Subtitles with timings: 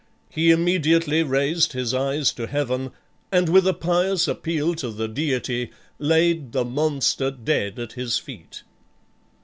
[0.31, 2.89] He immediately raised his eyes to heaven,
[3.31, 8.63] and with a pious appeal to the Deity laid the monster dead at his feet.